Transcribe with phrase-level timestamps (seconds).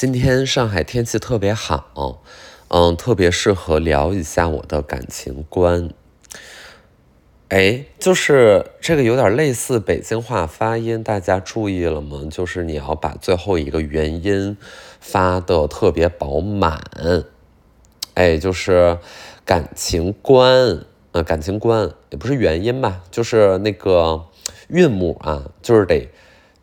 [0.00, 2.22] 今天上海天气特别好，
[2.68, 5.90] 嗯，特别适合聊一下我的感情观。
[7.48, 12.28] 哎，就是这个有点类似北京话发音，大家注意了吗？
[12.30, 14.56] 就是你要把最后一个元音
[15.00, 16.80] 发的特别饱满。
[18.14, 18.98] 哎，就是
[19.44, 24.26] 感情观，呃，感情观也不是元音吧，就是那个
[24.68, 26.08] 韵母啊，就是得。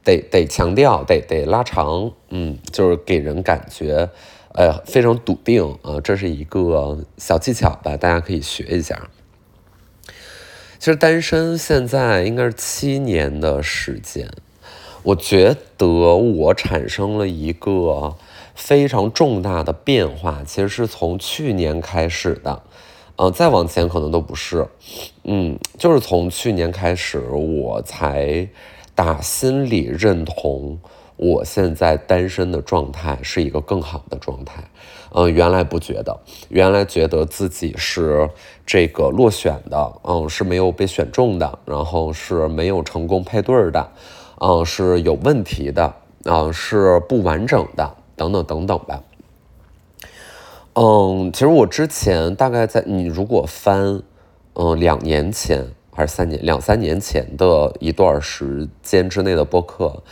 [0.05, 4.07] 得得强调，得得拉长，嗯，就是给人感觉，
[4.53, 9.09] 呃，非常笃定啊，这是一个小技巧吧，大家可以学一下。
[10.77, 14.29] 其实单身现在应该是七年的时间，
[15.01, 18.15] 我觉得我产生了一个
[18.53, 22.61] 非常重大的变化，其实是从去年开始的，
[23.15, 24.67] 呃，再往前可能都不是，
[25.23, 28.47] 嗯，就是从去年开始我才。
[28.95, 30.79] 打心里认同，
[31.17, 34.63] 我现在单身的状态是一个更好的状态。
[35.11, 38.29] 嗯，原来不觉得，原来觉得自己是
[38.65, 43.91] 这个落选的，嗯，是没有被选中的，然后是没有成功配对的，
[44.39, 49.03] 嗯，是有问题的，嗯，是不完整的，等等等等吧。
[50.73, 54.01] 嗯，其实我之前大概在你如果翻，
[54.53, 55.67] 嗯，两年前。
[55.95, 60.03] 还是三年两三年前的一段时间之内的播客，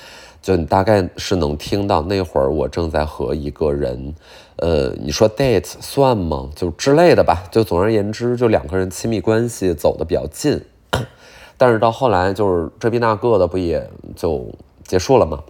[0.42, 4.16] 就你大概是能听到那会儿我正在和一个人，
[4.56, 6.50] 呃，你说 date 算吗？
[6.56, 7.44] 就之类的吧。
[7.52, 10.62] 就总而言之，就两个人亲密关系走的比较近，
[11.58, 14.50] 但是到后来就是这逼那个的，不也就
[14.86, 15.44] 结束了吗？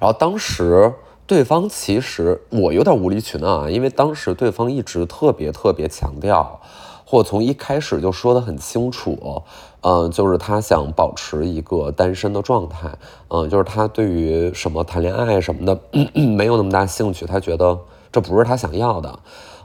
[0.00, 0.92] 然后当时
[1.24, 6.60] 对方其实我有点无理取闹啊，因为当时对方一直特别特别强调。
[7.04, 9.42] 或从一开始就说的很清楚，
[9.82, 12.90] 嗯，就是他想保持一个单身的状态，
[13.28, 15.78] 嗯，就是他对于什么谈恋爱什么的
[16.14, 17.78] 没有那么大兴趣，他觉得
[18.10, 19.18] 这不是他想要的，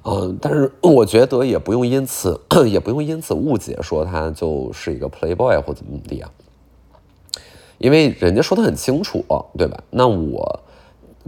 [0.03, 6.29] 嗯，但是 我觉得也不用因此 也不用因此误解说他就是一个 playboy 或怎么怎么地啊，
[7.77, 9.23] 因为人家说的很清楚，
[9.57, 9.81] 对吧？
[9.91, 10.59] 那我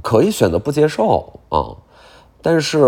[0.01, 1.77] 可以选择不接受啊，
[2.41, 2.79] 但是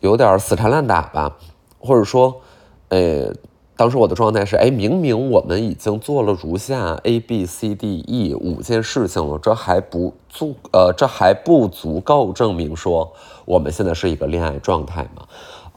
[0.00, 1.36] 有点死缠烂打吧。
[1.80, 2.42] 或者说，
[2.90, 3.32] 呃，
[3.74, 13.10] 当时我的状态是，哎，明明我们已经做了如下 A B C D E 五件事情了，这还不足，呃，这还不足够证明说
[13.46, 15.26] 我们现在是一个恋爱状态嘛？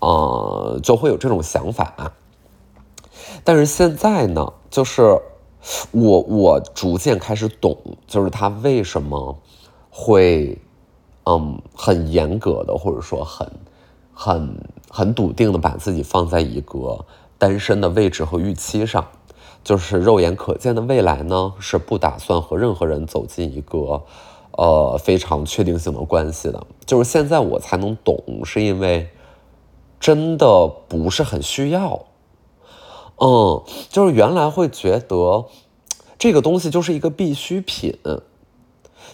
[0.01, 2.13] 呃，就会有这种想法。
[3.45, 5.17] 但是现在呢，就是
[5.91, 9.37] 我我逐渐开始懂，就是他为什么
[9.89, 10.57] 会，
[11.25, 13.49] 嗯，很严格的，或者说很。
[14.15, 14.55] 很
[14.95, 17.03] 很笃定的把自己放在一个
[17.39, 19.07] 单身的位置和预期上，
[19.63, 24.03] 就是肉眼可见的未来呢，是不打算和任何人走进一个
[24.51, 26.67] 呃非常确定性的关系的。
[26.85, 29.09] 就是现在我才能懂，是因为
[29.99, 32.05] 真的不是很需要。
[33.17, 35.45] 嗯，就是原来会觉得
[36.19, 37.97] 这个东西就是一个必需品，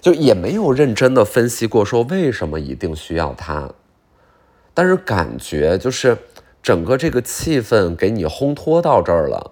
[0.01, 3.72] 就也没有认真的分析过说为什么一定需要它。
[4.79, 6.17] 但是感觉就是
[6.63, 9.51] 整个这个气氛给你烘托到这儿了，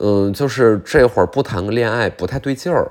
[0.00, 2.90] 嗯，就是这会儿不谈个恋爱不太对劲儿，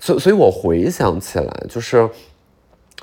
[0.00, 2.08] 所所以，我回想起来，就是，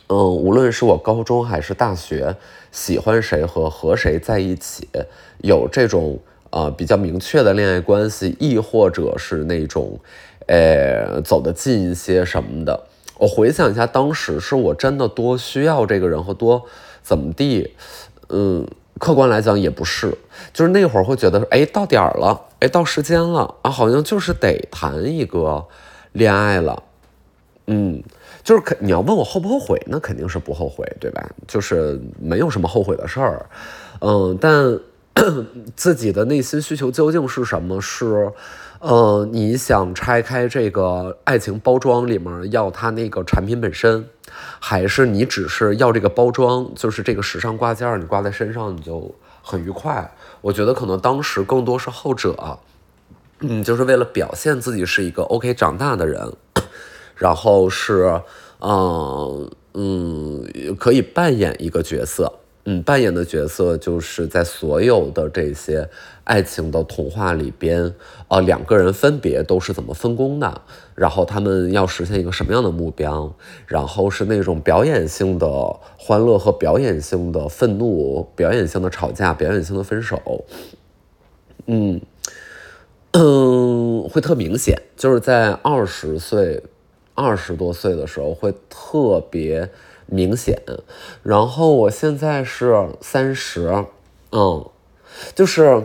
[0.08, 2.36] 嗯，无论是我高中还是大学，
[2.72, 4.90] 喜欢谁和和谁在一起，
[5.44, 6.18] 有这种
[6.50, 10.00] 呃比较明确的恋爱关系，亦或者是那种，
[10.48, 12.88] 呃，走得近一些什么的，
[13.20, 16.66] 我回想一下，当时是我真的多需要这个人和多
[17.04, 17.76] 怎么地。
[18.30, 18.68] 嗯，
[19.00, 20.16] 客观来讲也不是，
[20.54, 25.66] 就是那会儿会觉得，哎，到点儿了，哎，到时间了啊，好像就是得谈一个
[26.14, 26.84] 恋爱了。
[27.68, 28.04] 嗯，
[28.44, 31.30] 就是肯你要问我后不后悔，那肯定是不后悔，对吧？
[31.48, 33.46] 就是没有什么后悔的事儿。
[34.02, 34.80] 嗯，但
[35.76, 37.82] 自己的内心需求究竟是什么？
[37.82, 38.32] 是。
[38.86, 44.06] 呃，你想拆开这个爱情包装里面要它那个产品本身，
[44.60, 50.14] 还是你只是要这个包装，就是这个时尚挂件你挂在身上你就很愉快？
[50.42, 52.60] 我觉得可能当时更多是后者，
[53.40, 56.34] 嗯，就是为了表现自己是一个 OK 长大的人，
[57.16, 58.22] 然后是，
[58.60, 62.32] 嗯嗯，可以扮演一个角色。
[62.68, 65.88] 嗯，扮演的角色就是在所有的这些
[66.26, 67.96] 爱情的童话里边，
[68.28, 70.62] 呃，两个人分别都是怎么分工的，
[70.94, 73.34] 然后他们要实现一个什么样的目标，
[73.66, 75.48] 然后是那种表演性的
[75.98, 80.46] 欢乐和表演性的愤怒，表演性的吵架，表演性的分手。
[81.68, 82.02] 嗯
[83.12, 86.62] 嗯，会特明显，就是在二十岁
[87.14, 89.70] 二十多岁的时候会特别
[90.08, 90.62] 明显，
[91.24, 93.86] 然后我现在是三十，
[94.32, 94.66] 嗯，
[95.34, 95.84] 就是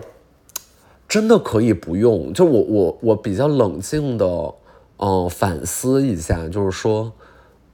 [1.10, 4.54] 真的可以不用，就我我我比较冷静的，
[4.96, 7.12] 嗯，反思一下，就是说。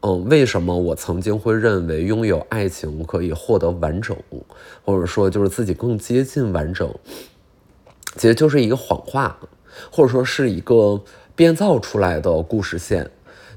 [0.02, 4.16] 嗯，为什么我曾经会认为拥有爱情可以获得完整，
[4.84, 6.88] 或者说就是自己更接近完整，
[8.14, 9.36] 其实就是一个谎话，
[9.90, 11.02] 或者说是一个
[11.34, 13.10] 编造出来的故事线。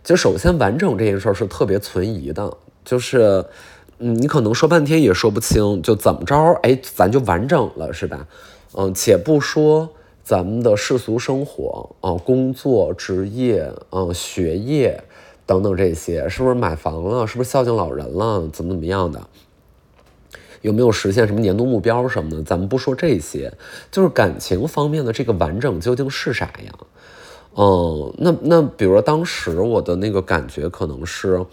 [0.04, 2.52] 就首先，完整这件事儿是特别存疑的，
[2.84, 3.46] 就是
[4.00, 8.26] 嗯，你可能说半天也说不清，就怎么着，哎，咱就完整了，是吧？
[8.74, 9.90] 嗯，且不说
[10.24, 15.04] 咱们的世俗生活啊，工作、职业，嗯，学业。
[15.46, 17.26] 等等这些是不是买房了？
[17.26, 18.48] 是不是孝敬老人了？
[18.54, 19.20] 怎么怎么样的？
[20.62, 22.44] 有没有实现什么年度目标什么的？
[22.44, 23.52] 咱们不说这些，
[23.90, 26.72] 就是感情方面的这个完整究竟是啥呀？
[27.56, 31.44] 嗯，那那比如说当时我的那个感觉可能是，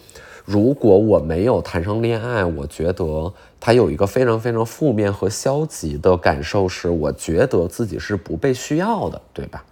[0.46, 9.64] 如果我没有谈上恋爱，我觉得他有一个非常非常负面和消极的感受，是我觉得自己是不被需要的，对吧？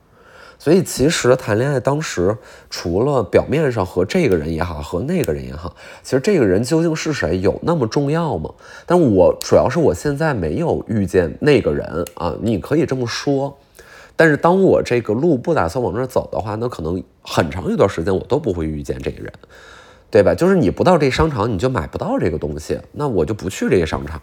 [0.59, 2.37] 所以其实谈恋爱当时，
[2.69, 8.50] 除了表面上和这个人也好，和那个人也好，其实这个人究竟是谁，有那么重要吗？
[8.85, 13.56] 但我主要是我现在没有遇见那个人啊，你可以这么说。
[14.17, 19.32] 但是当我这个路不打算往那儿走的话，那可能很长一段时间我都不会遇见这个人，
[20.14, 20.32] 对吧？
[20.32, 24.20] 就是你不到这商场，你就买不到这个东西，那我就不去这个商场。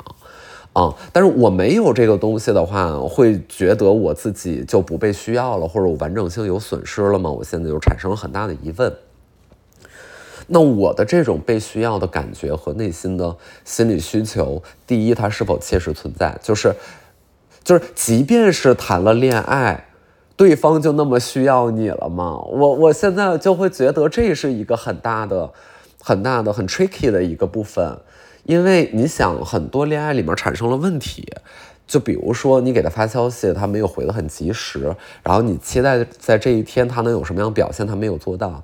[0.72, 7.30] 啊，但是我没有这个东西的话，会觉得我自己就不被需要了，或者我完整性有损失了吗？
[7.30, 8.90] 我现在就产生了很大的疑问。
[10.48, 13.36] 那我的这种被需要的感觉和内心的
[13.66, 16.40] 心理需求，第一，它是否切实存在？
[16.42, 16.74] 就是，
[17.66, 19.90] 就是，即便是谈了恋爱，
[20.38, 22.38] 对方就那么需要你了吗？
[22.50, 25.52] 我我现在就会觉得这是一个很大的、
[26.02, 27.98] 很大的、很 tricky 的一个部分。
[28.44, 31.24] 因为你想，很多恋爱里面产生了问题，
[31.86, 38.64] 就比如说你给他发消息，他没有回的很及时，然后你期待在这一天他能有什么样表现，他没有做到，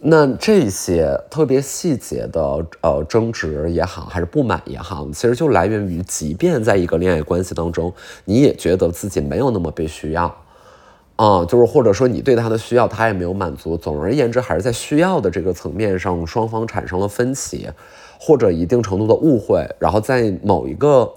[0.00, 2.40] 那这些特别细节的
[2.80, 7.94] 呃争执也好，还是不满也好，其实就来源于，即便在一个恋爱关系当中，
[8.24, 10.34] 你也觉得自己没有那么被需要，
[11.22, 17.68] 啊，就是或者说你对他的需要他也没有满足，总而言之，还是在需要的这个层面上，双方产生了分歧。
[18.24, 21.12] 或者一定程度的误会，然后在某一个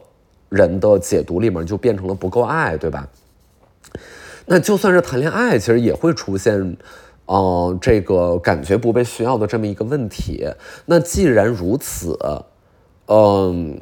[0.50, 3.08] 人的解读里面就变成了不够爱，对吧？
[4.48, 6.76] 那就算是谈恋爱，其实也会出现，
[7.28, 10.48] 呃，这个感觉不被需要的这么一个问题。
[10.88, 12.18] 那既然如此，
[13.06, 13.80] 嗯，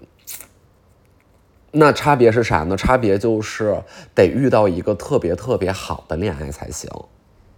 [1.74, 2.78] 那差别是啥呢？
[2.78, 3.76] 差别就是
[4.16, 6.90] 得遇到一个特别特别好的恋爱才行，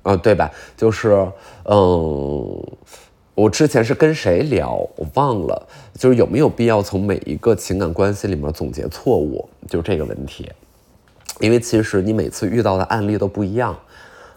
[0.03, 0.49] 呃，对吧？
[0.75, 1.31] 就是，
[1.65, 2.63] 嗯。
[3.35, 10.49] 我之前是跟谁聊，我忘了，就是有没有必要从每一个情感关系里面总结错误，就这个问题，
[11.41, 13.77] 因为其实你每次遇到的案例都不一样。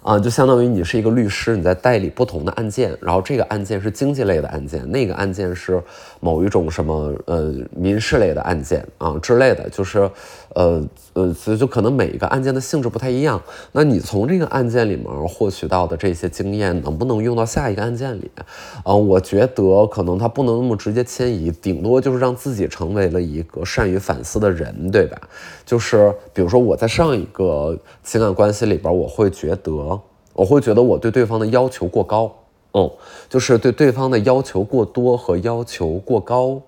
[0.09, 5.83] 啊，就相当于你是一个律师，你在代理不同的案件，然后这个案件是经济类的案件，那个案件是
[6.19, 10.11] 某一种什么呃民事类的案件啊之类的，就是
[10.55, 13.41] 呃呃，所以就可能每一个案件的性质不太一样。
[13.73, 18.31] 那你从这个案件里面获取到的这些经验，能不能用到下一个案件里？
[18.85, 25.21] 啊，我觉得可能它不能那么直接迁移，顶多就是让自己成为了一个善于反思的人，对吧？
[25.67, 30.01] 就是比如说我在上一个情感关系里边，我会觉得。
[30.35, 32.33] 我会觉得我对对方的要求过高，
[32.73, 32.89] 嗯，
[33.29, 36.63] 就是对对方的要求过多和要求过高，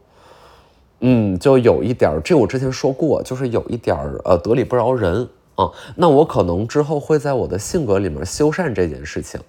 [1.00, 5.70] 嗯，就有一点，这我之前说过，就是有一点儿呃得理不饶人啊。
[5.96, 9.40] 那我可能之后会在我的性格里面修缮这件事情，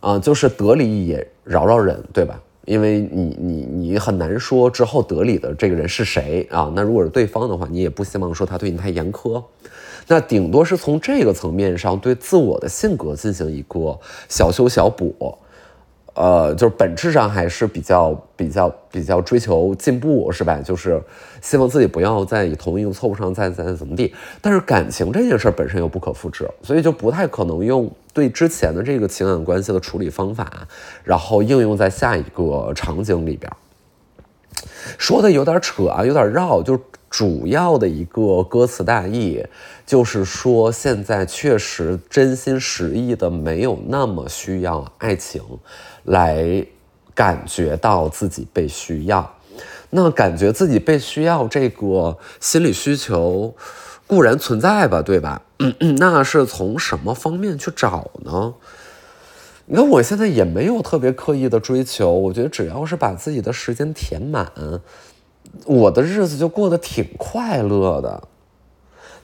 [0.00, 2.40] 啊，就是得理也饶饶人，对吧？
[2.64, 6.72] 因为你你你很难说之后得理的这个人是谁啊。
[6.76, 9.42] 那如果是对方的话，你也不希望说他对你太严苛。
[10.06, 15.36] 那顶多是从这个层面上对自我的性格进行一个小修小补，
[16.14, 20.60] 呃，就是本质上还是比较比较比较追求进步，是吧？
[20.62, 21.02] 就是
[21.40, 24.14] 希望自己不要在同一个错误上再再怎么地。
[24.40, 30.68] 但是感情这件事本身又不可复制，所以就不太可能用对之前的这个情感关系的处理方法，
[31.02, 33.50] 然后应用在下一个场景里边。
[34.98, 36.78] 说的有点扯啊，有点绕，就
[37.12, 39.44] 主要的一个歌词大意，
[39.84, 45.42] 就是说现在确实真心实意的没有那么需要爱情，
[46.04, 46.66] 来
[47.14, 49.36] 感觉到自己被需要。
[49.90, 53.54] 那感觉自己被需要这个心理需求
[54.06, 55.42] 固然存在吧，对吧？
[55.98, 58.54] 那是从什么方面去找呢？
[59.66, 64.50] 你看我现在也没有特别刻意的追求，我觉得只要是把自己的时间填满，
[65.66, 68.22] 我的日子就过得挺快乐的。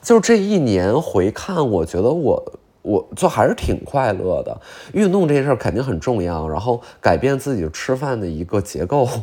[0.01, 4.61] 就这一年回看，我觉得我我就还是挺快乐的。
[4.93, 9.07] 运动这事儿肯定很重要，然后改变自己吃饭的一个结构。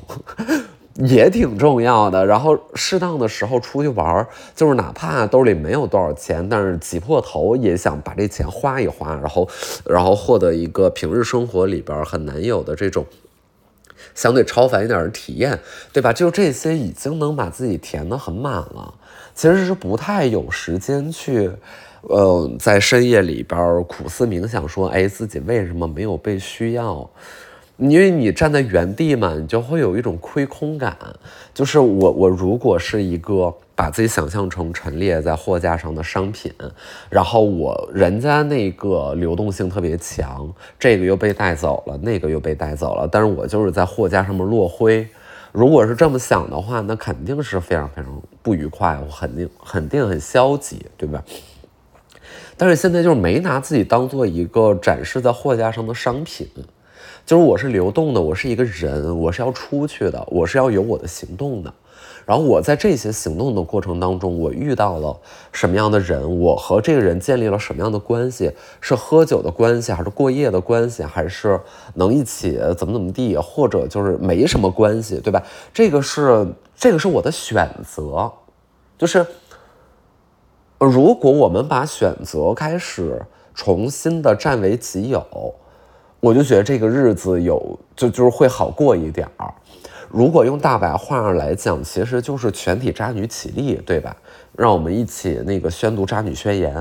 [1.00, 9.46] 也挺重要的，然后适当的时候出去玩，就是哪怕兜里没有多少钱，但是挤破头也想把这钱花一花，然后，
[9.84, 13.04] 然后获得一个平日生活里边很难有的这种
[14.16, 15.56] 相对超凡一点的体验，
[15.92, 16.12] 对吧？
[16.12, 18.92] 就这些已经能把自己填得很满了，
[19.32, 21.48] 其实是不太有时间去，
[22.00, 27.08] 呃，在深夜里边苦思冥想，说，哎，自己为什么没有被需要？
[27.78, 30.96] 因为你站在原地嘛，你就会有一种亏空感。
[31.52, 36.50] 就是我，我如果是一个把自己想象成陈列在货架上的商品，
[37.10, 45.06] 然后我人家那个流动性特别强，这个又被带走了，那个又被带走了，但是我就是在货架上面落灰。
[45.52, 51.22] 如果是这么想的话，那肯定是非常非常不愉快，我肯定肯定很消极，对吧？
[52.56, 56.48] 但是现在就是没拿自己当做一个展示在货架上的商品。
[57.26, 61.74] 就是我是流动的，我是一个人，我是要出去的，我是要有我的行动的。
[62.24, 65.16] 然后我在这些行动的过程当中，我遇到了
[65.52, 68.50] 什么样的人，我和这个人建立了什么样的关系，
[68.80, 71.60] 是喝酒的关系，还是过夜的关系，还是
[71.94, 75.42] 能一起怎么怎么地，或者就是没什么关系，对吧？
[75.72, 78.32] 这个是这个是我的选择。
[78.98, 79.24] 就是
[80.78, 83.22] 如果我们把选择开始
[83.54, 85.24] 重新的占为己有。
[86.18, 89.52] 我就觉得这个日子有就就是会好过一点儿。
[90.08, 94.16] 如果用大白话来讲，其实就是全体渣女起立，对吧？
[94.56, 96.74] 让我们一起那个宣读渣女宣言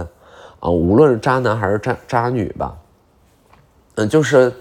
[0.59, 0.69] 啊！
[0.69, 2.77] 无论是渣男还是渣渣女吧，
[3.95, 4.53] 嗯，就是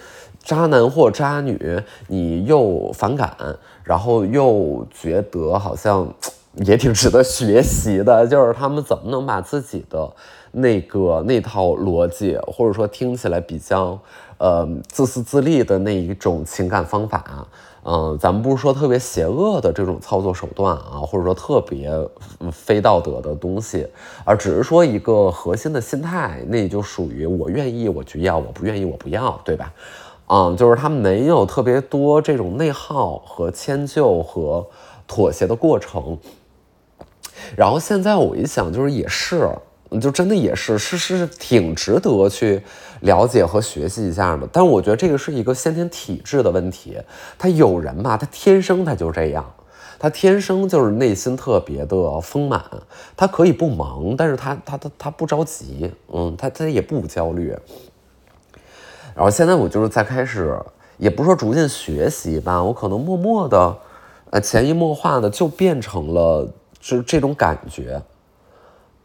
[0.43, 3.37] 渣男或渣女，你又反感，
[3.85, 6.13] 然后又觉得好像
[6.55, 10.11] 也挺值得学习的，就是他们怎么能把自己的
[10.53, 13.99] 那个那套逻辑，或者说听起来比较。
[14.39, 17.47] 呃，自私自利的那一种情感方法，
[17.85, 21.91] 嗯，咱们不是说特别邪恶的这种操作手段啊，或者说特别
[22.51, 23.87] 非道德的东西，
[24.25, 29.73] 而只是说一个核心的心态，那就属于我愿意我就要，我不愿意我不要，对吧？
[30.27, 34.67] 嗯，就是他没有特别多这种内耗和迁就和
[35.07, 36.19] 妥协的过程。
[37.57, 39.51] 然后现在我一想，就是也是。
[40.01, 42.63] 就真的也是是是挺值得去
[43.01, 46.97] 了解和学习一下的，但我觉得这个是一个先天体质的问题。
[47.39, 49.45] 他有人吧，他天生他就这样，
[49.99, 52.63] 他天生就是内心特别的丰满，
[53.17, 57.55] 他可以不忙，但是他他他他不着急，嗯，他他也不焦虑。
[59.15, 60.59] 然后现在我就是在开始，
[60.99, 63.77] 也不是说逐渐学习吧，我可能默默的，
[64.31, 66.49] 呃，潜移默化的就变成了
[66.81, 68.03] 就是这种感觉。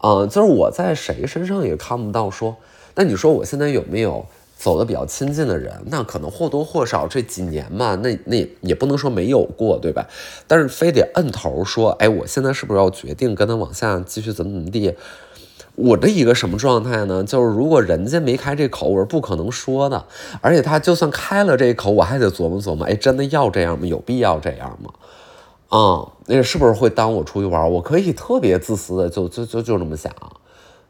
[0.01, 2.55] 嗯，就是我在谁身上也看不到说，
[2.95, 4.25] 那你说我现在有没有
[4.57, 5.73] 走的比较亲近的人？
[5.85, 10.07] 那可能或多或少这几年嘛，那那也不能说没有过，对吧？
[10.47, 14.95] 但是非得摁头说，哎，我现在是不是要决定跟他往下继续怎么怎么地？
[15.75, 17.23] 我的一个什么状态呢？
[17.23, 20.05] 就是如果人家没开这口，我是不可能说的。
[20.41, 23.85] 而且他就算开了这口，我还得琢磨琢磨，哎，真的要这样吗？
[23.85, 24.91] 有必要这样吗？
[25.69, 27.71] 啊，那是不是会当我出去玩？
[27.71, 30.11] 我可以特别自私的，就就就就这么想，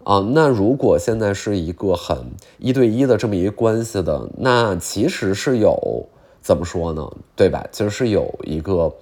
[0.06, 6.08] 啊，那如果现在是一个很一对一的这么一个关系的，那其实是有
[6.42, 7.12] 怎么说呢？
[7.36, 7.68] 对吧？
[7.74, 8.96] 其实是有一个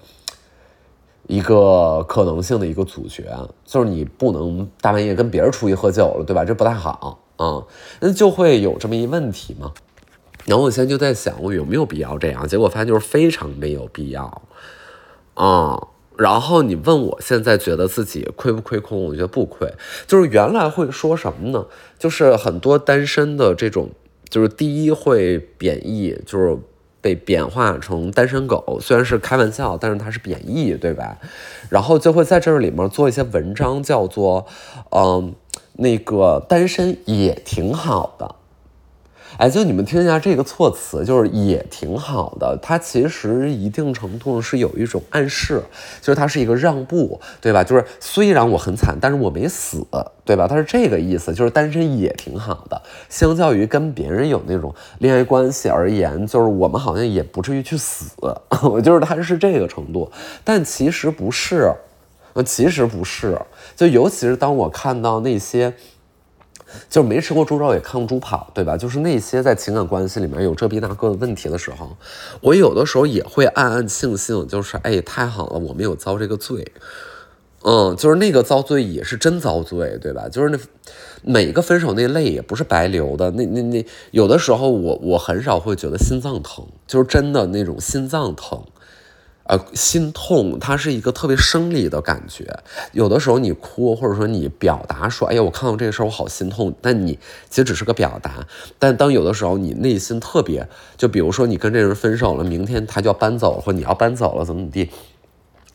[1.27, 3.31] 一个可能性的一个阻绝，
[3.63, 6.43] 就是你不能大半夜跟别人出去喝酒了，对吧？
[6.43, 7.63] 这不太好啊，
[8.00, 9.72] 那就会有这么一问题嘛。
[10.46, 12.48] 然后我现在就在想，我有没有必要这样？
[12.48, 14.41] 结果发现就是非常没有必要。
[15.38, 19.06] 啊，然后你问我现在觉得自己亏不亏空？
[19.06, 19.72] 我觉得不亏。
[20.08, 21.67] 就是原来会说什么呢？
[22.00, 23.91] 就是很多单身的这种，
[24.27, 26.58] 就是第一会贬义，就是
[27.01, 28.79] 被贬化成单身狗。
[28.82, 31.17] 虽然是开玩笑，但是它是贬义，对吧？
[31.70, 34.48] 然后就会在这里面做一些文章，叫做，
[34.89, 35.36] 嗯，
[35.74, 38.36] 那个单身也挺好的。
[39.38, 42.58] 哎，就你们听一下这个措辞，就是也挺好的。
[42.60, 45.62] 它其实一定程度是有一种暗示，
[46.01, 47.63] 就是它是一个让步，对吧？
[47.63, 49.86] 就是虽然我很惨，但是我没死，
[50.25, 50.48] 对吧？
[50.48, 52.82] 它是这个意思，就是单身也挺好的。
[53.10, 58.15] 相较于跟别人有那种恋爱关系而言，就是我们好像也不至于去死。
[58.63, 60.12] 我 就是它是这个程度，
[60.44, 61.72] 但其实不是，
[62.44, 63.39] 其实不是。
[63.75, 65.72] 就尤其是当我看到那些。
[66.90, 68.76] 就是没吃过猪肉也看过猪跑，对吧？
[68.78, 71.96] 就是那些在情感关系里面有这逼那个的问题的时候，
[72.42, 76.72] 我有的时候也会暗暗庆幸，就是哎，太好了，我没有遭这个罪。
[77.64, 80.30] 嗯，就是那个遭罪也是真遭罪，对吧？
[80.30, 80.60] 就是那
[81.24, 83.32] 每个分手那泪也不是白流的。
[83.32, 88.64] 那那那有的时候我我很少会觉得心脏疼，就是真的那种心脏疼。
[89.48, 92.46] 呃，心痛，它是一个特别生理的感觉。
[92.92, 96.74] 有的时候你哭，或者说你表达说，哎呀，我看到这个事儿，我好心痛。
[96.82, 97.18] 但你
[97.50, 98.46] 其实只是个表达。
[98.77, 104.89] 但当有的时候你内心特别，就比如说你跟这人分手了，明天他就要搬走，或你要搬走了，怎么怎么地，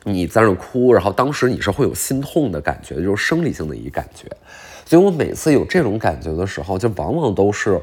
[0.04, 4.28] 你在那哭，然后当时你是会有心痛的感觉，就是生理性的一感觉。
[4.84, 7.80] 所以我每次有这种感觉的时候，就往往都是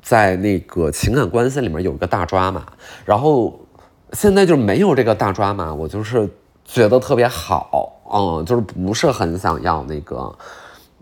[0.00, 2.66] 在那个情感关系里面有一个大抓马，
[3.04, 3.60] 然后。
[4.12, 6.28] 现在就没有这个大抓马，我就是
[6.64, 10.38] 觉得特别好，嗯，就是不是很想要那个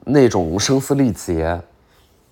[0.04, 1.60] 那种声嘶力竭，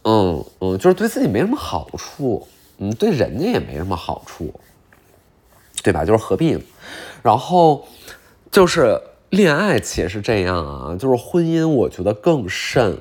[0.04, 2.46] 嗯嗯，就是对自己没什么好处，
[2.78, 4.52] 嗯，对人家也没什么好处，
[5.82, 6.04] 对吧？
[6.04, 6.58] 就是何必？
[7.22, 7.84] 然后
[8.50, 9.00] 就是
[9.30, 12.98] 恋爱且是这样啊，就是婚姻，我觉得更甚。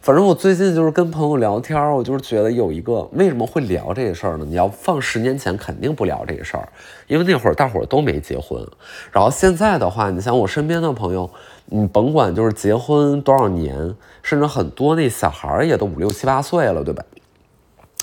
[0.00, 4.44] 反正我最近就是跟朋友聊天，我就是觉得有一个为什么会聊这个事儿呢？
[4.46, 6.68] 你要放十年前肯定不聊这个事儿，
[7.06, 8.64] 因为那会儿大伙儿都没结婚。
[9.10, 11.28] 然后现在的话，你像我身边的朋友，
[11.64, 17.02] 你甭管就是结婚多少年，甚至很多那小孩儿也都五六七八岁了，对吧？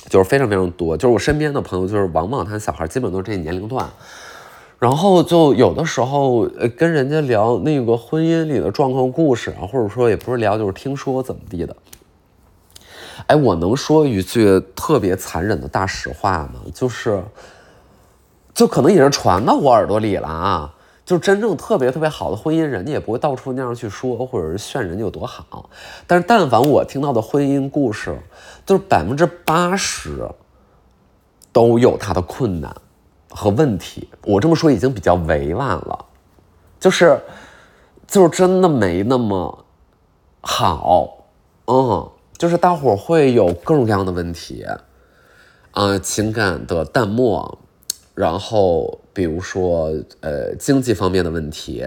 [0.10, 0.98] 就是非常非常多。
[0.98, 3.90] 就是我身边的朋友，就是往往他小孩基本都是这年龄段。
[4.84, 11.74] 然后就有的时候，呃，跟人家聊那个婚姻里的状况故事啊，或者说也不是聊，就是听说怎么地的。
[13.28, 16.60] 哎，我能说一句特别残忍的大实话吗？
[16.74, 17.24] 就是，
[18.54, 20.76] 就可能也是传到我耳朵里了啊。
[21.06, 25.70] 就真正特别特别好的婚姻，人家也不会到处那样去说，或者是炫人家有多好。
[26.06, 28.20] 但是，但凡我听到的婚姻故事，
[28.66, 30.28] 就是百分之八十
[31.54, 32.76] 都有他的困难。
[33.36, 36.06] 和问题，我这么说已经比较委婉了，
[36.80, 37.20] 就是，
[38.08, 39.66] 就是真的没那么
[40.42, 41.26] 好，
[41.66, 44.64] 嗯，就是大伙会有各种各样的问题，
[45.72, 47.58] 啊，情感的淡漠，
[48.14, 51.84] 然后比如说呃经济方面的问题，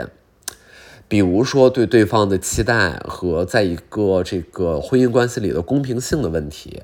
[1.07, 6.83] 比如说对对方的期待和在一个这个婚姻关系里的公平性的问题，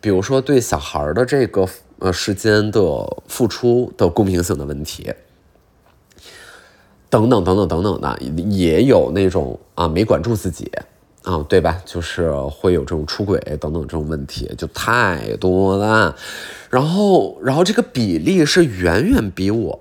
[0.00, 1.68] 比如说对小孩的这个。
[2.00, 2.80] 呃，时间的
[3.28, 5.12] 付出的公平性的问题，
[7.10, 10.72] 等等等等等等的，也有那种啊没管住自己
[11.24, 11.82] 啊，对吧？
[11.84, 16.16] 就是会有这种出轨等等这种问题，就太多了。
[16.70, 19.80] 然后，然后这个比例是远远比我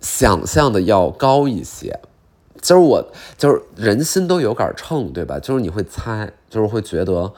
[0.00, 2.00] 想象的要高一些。
[2.60, 5.38] 就是我，就是人心都有杆秤，对吧？
[5.38, 7.32] 就是你会猜，就是会觉得。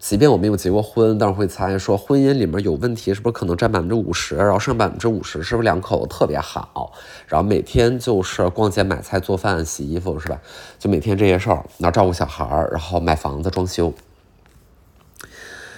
[0.00, 4.34] 即便我没有结过婚，但是会猜说婚姻里面有问题，是不是可能占百分之五十？
[4.34, 6.90] 然后剩百分之五十是不是两口子特别好？
[7.28, 10.40] 然后每天就是逛街、买菜、做饭、洗衣服，是吧？
[10.78, 13.92] 就每天这些事儿，然后照顾小孩儿，然后买房子、装修。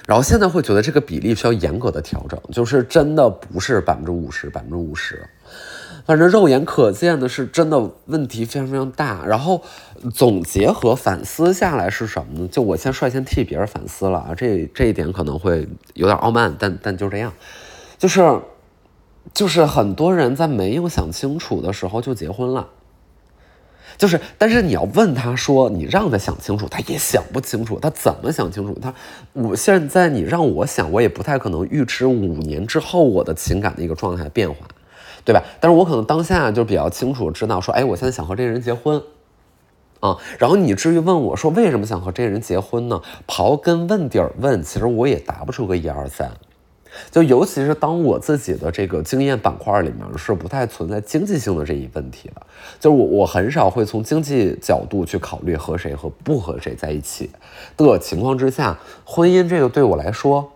[0.06, 5.28] 然后现在会觉得这个比例需要严格的调整，就是真的不是百分之五十，百分之五十。
[6.04, 9.24] 反正肉眼可见的是，真的问题非常非常大。
[9.24, 9.62] 然后
[10.12, 12.48] 总结和反思下来是什么呢？
[12.48, 17.32] 就我先率先替别人反思了啊，这这一点可能会有点傲慢，但但就这样，
[17.98, 18.40] 就是
[19.32, 22.68] 就是很多人在没有想清楚的时候就结婚了，
[23.96, 28.76] 就是但是你要问他说你让他想清楚，他也想不清楚，他怎么想清楚？
[28.82, 28.92] 他
[29.32, 34.66] 我现在你让我想，我也不太可能预知五年之后我的情感的一个状态变化。
[35.24, 35.42] 对吧？
[35.60, 39.00] 但是我可能当下就比较清楚知道说，哎，我现在想和这个人结婚，
[40.00, 43.00] 啊，然后你至于问我说为什么想和这个人结婚呢？
[43.26, 46.30] 刨根问底儿问，其实我也答不出个一二三。
[47.10, 52.42] 就尤其是当我自己的这个经验板块里面是不太存在经济性的这一问题的，
[52.80, 57.30] 就是我我很少会从经济角度去考虑和谁和不和谁在一起
[57.76, 60.52] 的情况之下，婚姻这个对我来说。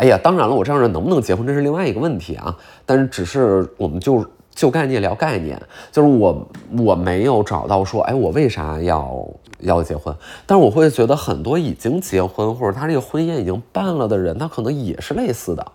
[0.00, 2.56] 哎呀，当然了，我这样人能不能结婚，这是另外一个问题啊。
[2.86, 5.60] 但是，只是我们就就概念聊概念，
[5.92, 10.16] 就是我我没有找到说，哎，我为啥要要结婚？
[10.46, 15.72] 但是我会觉得很多已经结婚或者他这个婚宴已经办了的人，他可能也是类似的，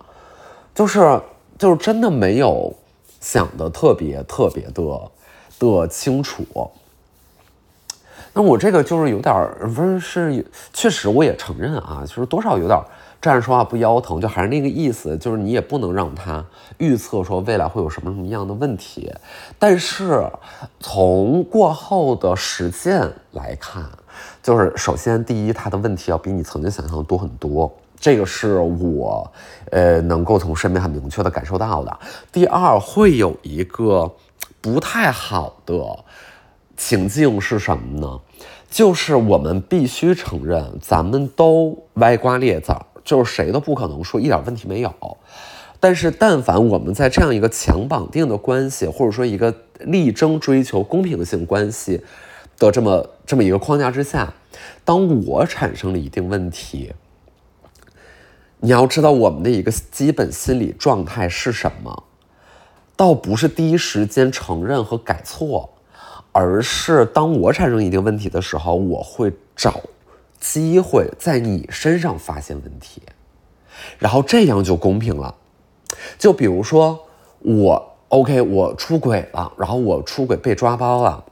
[0.74, 1.20] 就是
[1.56, 2.74] 就是真的没有
[3.20, 4.82] 想的特别特别的
[5.60, 6.44] 的清楚。
[8.32, 9.32] 那我这个就是有点
[9.72, 12.76] 不是是确实我也承认啊，就是多少有点。
[13.20, 16.44] 站着说话不腰疼，就还是那个意思，就是你也不能让他
[16.78, 19.12] 预测说未来会有什么什么样的问题。
[19.58, 20.30] 但是
[20.78, 23.84] 从过后的实践来看，
[24.42, 29.32] 就是首先第一，他的问题要比你曾经想象的多很多，这个是我
[29.72, 31.98] 呃能够从身边很明确的感受到的。
[32.30, 34.14] 第二，会有一个
[34.60, 36.04] 不太好的
[36.76, 38.20] 情境是什么呢？
[38.68, 44.92] 就是我们必须承认，咱们都歪瓜裂枣，就是谁都不可能说一点问题没有。
[45.80, 52.02] 但是，但凡我们在这样一个强绑定的关系，或者说一个力争追求公平性关系
[52.58, 54.34] 的这么这么一个框架之下，
[54.84, 56.92] 当我产生了一定问题，
[58.60, 62.04] 你要知道我们的一个基本心理状态是什么？
[62.96, 65.68] 倒不是第一时间承认和改错，
[66.32, 69.82] 而是当我产生一定问题的时候，我会找
[70.40, 73.02] 机会在你身上发现问题，
[73.98, 75.34] 然后这样就公平了。
[76.18, 77.06] 就比如说
[77.40, 81.24] 我 OK，我出轨了，然后我出轨被抓包了，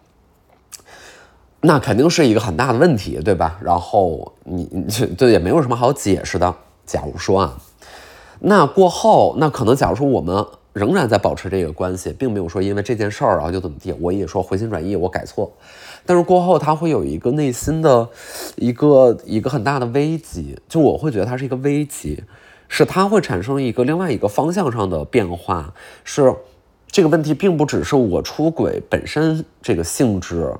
[1.60, 3.58] 那肯定是一个很大的问题，对吧？
[3.62, 6.54] 然后你这这也没有什么好解释的。
[6.84, 7.58] 假如说啊，
[8.40, 15.50] 那过后，那可能假如说我们仍然在保持这个关系，并没有说因为这件事儿然后就怎么地，我也说回心转意，我改错，
[16.06, 18.08] 但是过后他会有一个内心的
[18.56, 22.22] 一个一个很大的危机，就我会觉得他是一个危机。
[22.66, 26.34] 是他会产生一个另外一个方向上的变化，是
[26.88, 30.52] 这个问题并不只是我出轨本身这个性质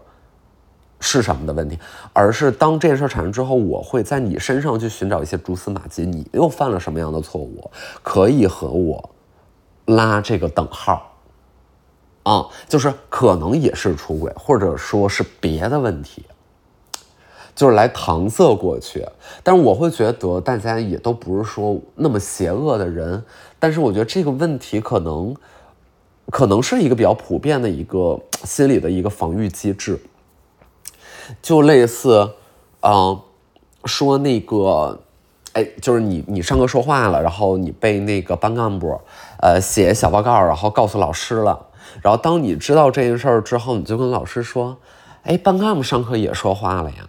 [1.01, 1.77] 是什么的问题，
[2.13, 7.69] 而是当这件事产生之后，我会在你身上去寻找一些蛛丝马迹，你又犯了什么样的错误，
[8.03, 9.11] 可以和我
[9.87, 11.14] 拉这个等号
[12.25, 16.25] 啊，就是可能也是出轨，或者说是别的问题。
[17.55, 19.07] 就是来搪塞过去，
[19.45, 23.25] 但是我会觉得大家也都不是说那么邪恶的人，
[23.61, 25.33] 但是我觉得这个问题可能，
[26.33, 30.01] 可能是一个比较普遍的一个心理的一个防御机制，
[31.41, 32.29] 就类似，
[32.81, 33.21] 嗯，
[33.85, 34.99] 说那个，
[35.53, 39.01] 哎，就是你你上课说话了，然后你被那个班干部，
[39.41, 41.67] 呃，写小报告，然后告诉老师了，
[42.03, 44.77] 然后当你知道这件事儿之后，你就跟老师说，
[45.23, 47.09] 哎，班干部上课也说话了呀。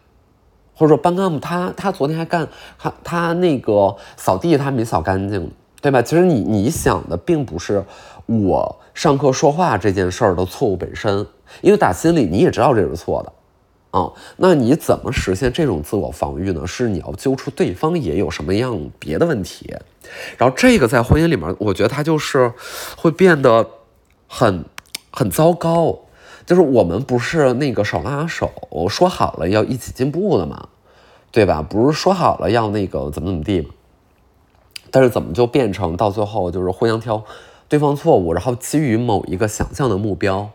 [0.77, 2.45] 或者说班干部他他昨天还干
[2.77, 5.49] 他他那个扫地他没扫干净，
[5.81, 6.01] 对吧？
[6.01, 7.81] 其实你你想的并不是
[8.25, 11.25] 我上课说话这件事儿的错误本身，
[11.61, 16.67] 因为打心里你也知道这是错的，啊，那你怎么实现这种自我防御呢？
[16.67, 19.73] 是你要揪出对方也有什么样别的问题，
[20.37, 22.51] 然后这个在婚姻里面，我觉得它就是
[22.97, 23.65] 会变得
[24.27, 24.65] 很
[25.15, 25.99] 很糟糕。
[26.45, 28.51] 就是我们不是那个手拉手
[28.87, 30.69] 说好了要一起进步的嘛，
[31.31, 31.65] 对吧？
[31.67, 33.69] 不是说好了要那个怎么怎么地吗？
[34.91, 37.23] 但是怎么就变成到最后就是互相挑
[37.67, 40.51] 对方错误，然后基于某一个想象的目标，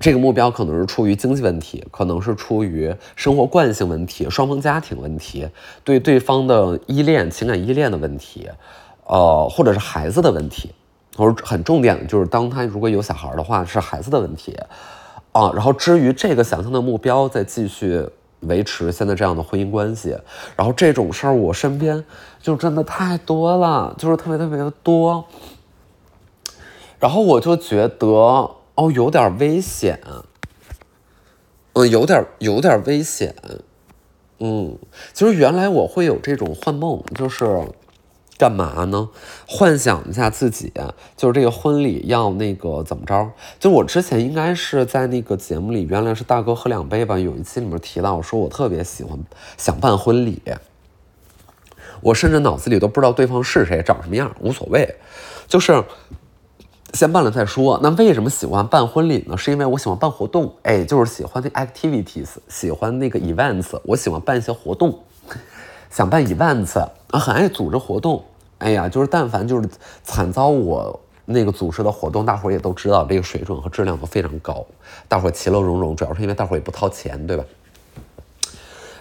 [0.00, 5.48] 这个目标可能是出于经济问题，可能是出于生活惯性问题、双方家庭问题、
[5.84, 8.50] 对对方的依恋、情感依恋的问题，
[9.06, 10.72] 呃，或者是孩子的问题。
[11.16, 14.56] 我说很重点的就是，当他如果有小孩的话，是孩子的问题
[15.32, 15.50] 啊。
[15.52, 18.08] 然后至于这个想象的目标，再继续
[18.40, 20.16] 维持现在这样的婚姻关系。
[20.56, 22.02] 然后这种事儿，我身边
[22.40, 25.24] 就真的太多了，就是特别特别的多。
[26.98, 30.00] 然后我就觉得哦，有点危险，
[31.74, 33.34] 嗯，有点有点危险，
[34.38, 34.78] 嗯，
[35.12, 37.44] 其实原来我会有这种幻梦，就是。
[38.40, 39.10] 干嘛呢？
[39.46, 40.72] 幻想一下自己，
[41.14, 43.32] 就是这个婚礼要那个怎么着？
[43.58, 47.18] 就我之前应该是在那个节目里，原来是大哥喝两杯吧。
[47.18, 49.18] 有一期里面提到，说我特别喜欢
[49.58, 50.40] 想办婚礼，
[52.00, 54.96] 我甚至脑子里都不知道对方是谁，长什么样，无所谓，
[55.46, 55.84] 就是
[56.94, 57.78] 先办了再说。
[57.82, 59.36] 那为什么喜欢办婚礼呢？
[59.36, 65.00] 是因为我喜欢办活动，哎，就是喜欢那 activities，喜欢那个 events，我喜欢办一些活动，
[65.90, 68.24] 想办 events，很爱组织活动。
[68.60, 69.68] 哎呀，就是但凡就是
[70.02, 74.64] 惨遭我那个组织的活动，大伙儿也都知道这个水准和质量都非常高，
[75.08, 77.44] 大伙儿其乐融融，主要是因为大伙儿也不掏钱，对吧？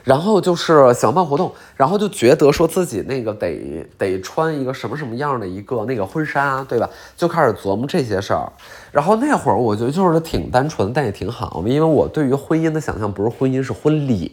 [0.05, 6.89] 然后就是想办活动，然后就觉得说自己那个得得穿一个什么什么样的一个那个婚纱，对吧？
[7.17, 8.51] 就开始琢磨这些事儿。
[8.91, 14.31] 然后那会儿我觉得就是挺单纯，但也挺好，因为我对于婚姻的想象不是婚姻，是婚礼。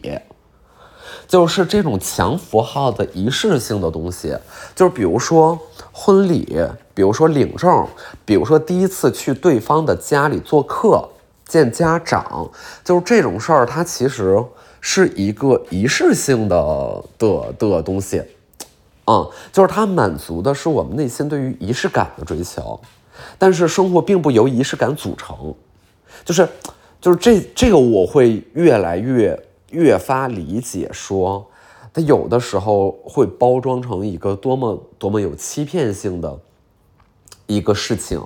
[1.25, 4.37] 就是这种强符号的仪式性的东西，
[4.75, 5.57] 就是比如说
[5.91, 6.57] 婚礼，
[6.93, 7.87] 比如说领证，
[8.25, 11.07] 比如说第一次去对方的家里做客
[11.47, 12.49] 见家长，
[12.83, 14.43] 就是这种事儿，它其实
[14.79, 18.21] 是一个仪式性的的的东西，
[19.05, 22.79] 嗯，就是它满足的是我们内心对于仪式感的追求，
[23.37, 25.53] 但是生活并不由仪式感组成，
[26.23, 26.47] 就是
[27.01, 29.37] 就是这这个我会越来越。
[29.71, 31.45] 越发理解说，
[31.93, 36.37] 他有的时候会包装成一个多么多么有欺骗性的。
[37.49, 38.19] 一个事情，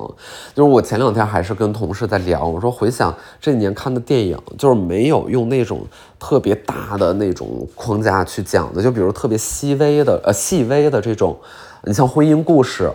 [0.56, 5.86] 就是我前两天还是跟同事在聊，我说回想这几年看的电影，就是没有用那种
[6.18, 11.38] 特别大的那种框架去讲的，就比如特别细微的呃细微的这种，
[11.84, 12.92] 你像婚姻故事，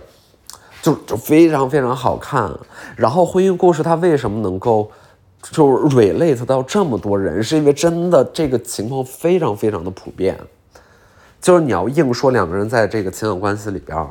[0.82, 2.50] 就就非常非常好看。
[2.96, 4.90] 然后婚姻故事它为什么能够
[5.50, 10.38] 就 relate 到这么多人，是因为真的这个情况非常非常的普遍，
[11.40, 14.06] 就是你要硬说两个人在这个情感关系里边。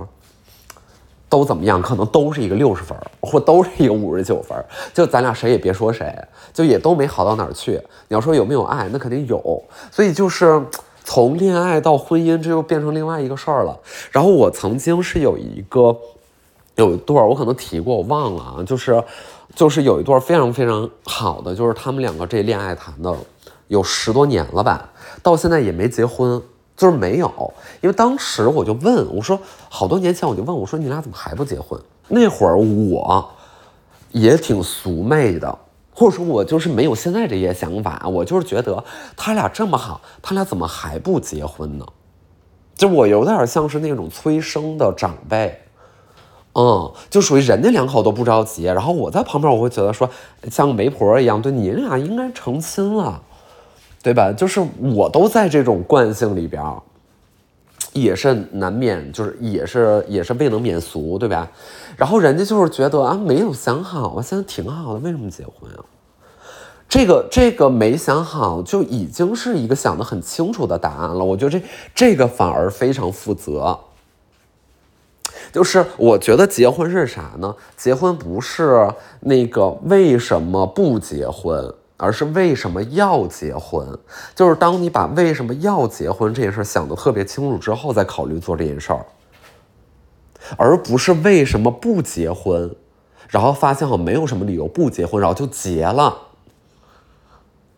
[1.28, 1.82] 都怎么样？
[1.82, 4.56] 可能都是一个六十分，或都是一个五十九分。
[4.94, 6.16] 就咱俩谁也别说谁，
[6.54, 7.72] 就也都没好到哪儿去。
[8.08, 9.62] 你要说有没有爱，那肯定有。
[9.92, 10.62] 所以就是
[11.04, 13.78] 从恋爱到婚姻，这又变成另外一个事儿了。
[14.12, 15.98] 然后我曾经是有一个
[16.76, 18.64] 有一段，我可能提过，我忘了啊。
[18.64, 19.04] 就是
[19.56, 23.16] 就是有一段非常非常好的，就是他们两个这恋爱谈的
[23.70, 24.90] 有十多年了吧，
[25.24, 26.42] 到现在也没结婚。
[26.78, 29.40] 就是没有，因为当时我就问我说，
[29.70, 31.80] 好多年前我就问我说，你俩怎么还不结婚？
[32.10, 33.34] 那会儿我
[34.12, 35.58] 也挺俗媚的，
[35.94, 38.06] 或者说，我就是没有现在这些想法。
[38.10, 38.84] 我就是觉得
[39.16, 41.86] 他俩这么好，他俩怎么还不结婚呢？
[42.76, 45.58] 就我有点像是那种催生的长辈，
[46.56, 50.10] 嗯，就属于人家两口都不着急，然后我在旁边，我会觉得说
[50.50, 53.22] 像媒婆一样，对你俩应该成亲了。
[54.02, 54.32] 对吧？
[54.32, 54.64] 就是
[54.94, 56.64] 我都在这种惯性里边，
[57.92, 61.50] 也是难免，就是也是也是未能免俗，对吧？
[61.98, 65.82] 然后人家就是觉得啊，没有想好啊，现在挺好的，为什么结婚啊？
[66.88, 71.26] 这个这个没想好，就已经是一个想得很清楚的答案了。
[71.26, 71.66] 我觉得这
[71.96, 73.80] 这个反而非常负责。
[75.56, 77.56] 就是我觉得结婚是啥呢？
[77.78, 81.74] 结婚不是那个为什么不结婚？
[81.96, 83.98] 而是为什么要结婚？
[84.36, 89.06] 就是当你把为什么要结婚这件事想得特别清楚之后，再考虑做这件事儿，
[90.58, 92.76] 而不是为什么不结婚，
[93.30, 96.18] 然后发现好没有什么理由不结婚，然后就结了。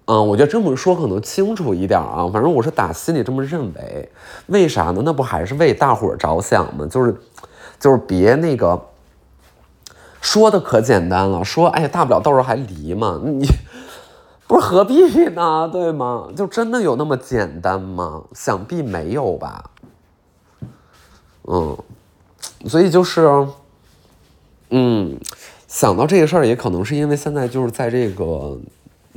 [0.06, 2.28] 嗯，我觉得这么说可能清楚一点啊。
[2.34, 4.12] 反正我是打心里这么认为。
[4.48, 5.04] 为啥呢？
[5.06, 6.88] 那不还是为大伙儿着想吗？
[6.90, 7.16] 就是，
[7.80, 8.90] 就是别那个
[10.22, 13.46] 说的可简单了，说哎呀，大不了到时候还离嘛，你。
[14.48, 15.70] 不是何必呢？
[15.70, 16.30] 对吗？
[16.36, 18.24] 就真的有那么简单吗？
[18.34, 19.72] 想必没有吧。
[21.44, 21.78] 嗯，
[22.66, 23.46] 所以就是，
[24.70, 25.20] 嗯，
[25.68, 28.58] 想到这个事儿，也可能是因为现在就是在这个。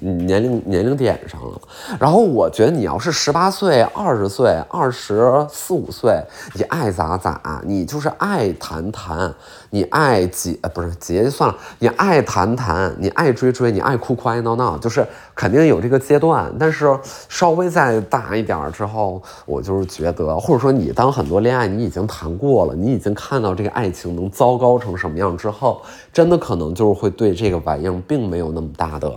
[0.00, 1.60] 年龄年龄点上了，
[1.98, 6.20] 然后我觉得你要是十八岁、二十岁、二十四五岁，
[6.54, 9.32] 你爱咋咋，你就是爱谈谈，
[9.70, 16.50] 你爱结不是结就算了，你爱谈谈，你爱追追，你爱哭哭爱闹闹，就是肯定有这个阶段。
[16.58, 25.82] 但是稍微再大一点之后，我就是觉得，或者说你当很多恋爱你已经谈过了，你已经看到这个爱情能糟糕成什么样之后，
[26.12, 29.12] 真的可能就是会对这个玩意并没有那么大的。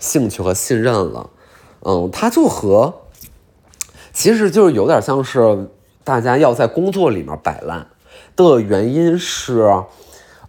[0.00, 1.30] 兴趣和信任了，
[1.84, 2.92] 嗯，他就和，
[4.12, 5.68] 其实就是有点像是
[6.02, 7.86] 大家要在工作里面摆烂
[8.34, 9.72] 的原因是，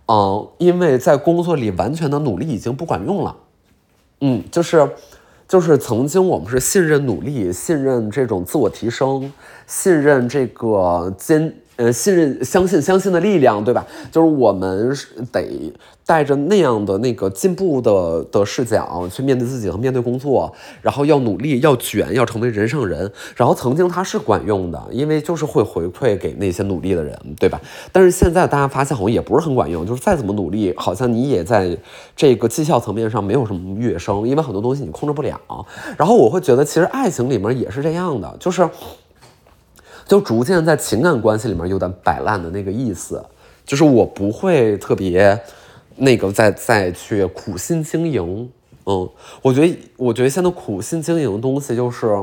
[0.08, 3.36] 嗯，因为在工作里完全的努力已经不管用了，
[4.22, 4.90] 嗯，就是，
[5.48, 9.32] 就是曾经我们是信任努力，信任这种自我提升，
[9.68, 11.54] 信任这个坚。
[11.78, 13.86] 呃，信任、相信、相信的力量，对吧？
[14.12, 14.96] 就是我们
[15.32, 15.74] 得
[16.06, 23.12] 带着那样的那个进步的的视角去面对自己和面对工作，然后要努力、要卷、要成为人上人。
[23.36, 27.60] 然后曾经它是管用的，因为就是会回馈给那些努力的人，对吧？
[27.92, 31.76] 但是现在大家发现好像也不是很管用，就是再怎么努力，好像你也在
[32.16, 35.40] 这个绩效层面上没有什么跃升，因为很多东西你控制不了。
[35.98, 38.70] 然后我会觉得，其实爱情里面也是这样的，就是。
[40.12, 43.24] 就逐渐在情感关系里面有点摆烂的那个意思，
[43.66, 45.40] 就是我不会特别
[45.96, 48.52] 那个再再去苦心经营，
[48.86, 49.10] 嗯，
[49.42, 52.22] 我觉得我觉得现在苦心经营的东西就是，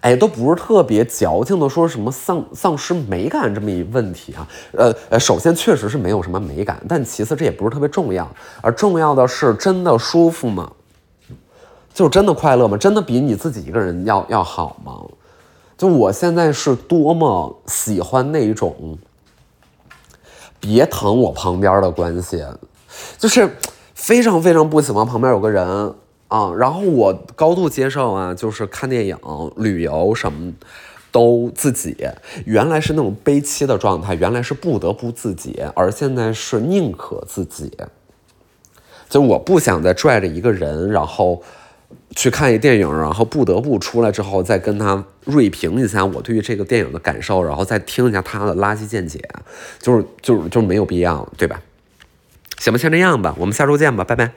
[0.00, 10.70] 哎，都不是特别矫情的说什么丧丧失美感这么一问题啊，呃呃，首先确实是没有什么美感，但其次这也不是特别重要，而重要的是真的舒服吗？
[11.92, 12.76] 就真的快乐吗？
[12.76, 15.02] 真的比你自己一个人要要好吗？
[15.76, 18.96] 就我现在是多么喜欢那种
[20.60, 22.44] 别躺我旁边的关系，
[23.18, 23.50] 就是
[23.92, 25.66] 非常非常不喜欢旁边有个人
[26.28, 26.52] 啊。
[26.56, 29.18] 然后我高度接受啊，就是看电影、
[29.56, 30.52] 旅游什么
[31.10, 31.96] 都自己。
[32.46, 37.76] 原来是那种悲戚的状态，原来是不得不自己，而现在是宁可自己。
[39.08, 41.42] 就我不想再拽着一个人，然后。
[42.14, 49.20] 去看一电影，然后不得不出来之后再跟他锐评一下我对于这个电影的感受，然后再听一下他的垃圾见解，
[49.80, 51.60] 就是就是就没有必要，对吧？
[52.58, 54.32] 行吧，先这样吧，我们下周见吧，拜拜。